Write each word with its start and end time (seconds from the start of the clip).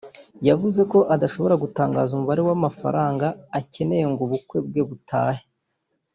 yavuze 0.47 0.81
ko 0.91 0.99
adashobora 1.15 1.55
gutangaza 1.63 2.11
umubare 2.13 2.41
w’amafaranga 2.47 3.27
akeneye 3.59 4.03
ngo 4.11 4.21
ubukwe 4.27 4.57
bwe 4.67 4.81
butahe 4.89 5.43